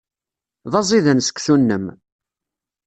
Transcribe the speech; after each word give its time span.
D 0.71 0.73
aẓidan 0.79 1.19
seksu-nnem. 1.23 1.85